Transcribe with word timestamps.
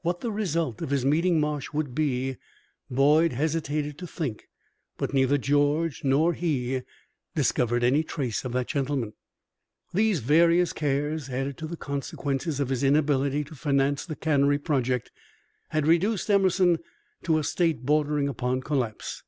What 0.00 0.22
the 0.22 0.32
result 0.32 0.80
of 0.80 0.88
his 0.88 1.04
meeting 1.04 1.38
Marsh 1.38 1.74
would 1.74 1.94
be 1.94 2.38
Boyd 2.90 3.34
hesitated 3.34 3.98
to 3.98 4.06
think, 4.06 4.48
but 4.96 5.12
neither 5.12 5.36
George 5.36 6.02
nor 6.02 6.32
he 6.32 6.80
discovered 7.34 7.84
any 7.84 8.02
trace 8.02 8.42
of 8.46 8.52
that 8.52 8.68
gentleman. 8.68 9.12
These 9.92 10.20
various 10.20 10.72
cares, 10.72 11.28
added 11.28 11.58
to 11.58 11.66
the 11.66 11.76
consequences 11.76 12.58
of 12.58 12.70
his 12.70 12.82
inability 12.82 13.44
to 13.44 13.54
finance 13.54 14.06
the 14.06 14.16
cannery 14.16 14.58
project, 14.58 15.12
had 15.68 15.86
reduced 15.86 16.30
Emerson 16.30 16.78
to 17.24 17.36
a 17.36 17.44
state 17.44 17.84
bordering 17.84 18.28
upon 18.30 18.62
collapse. 18.62 19.24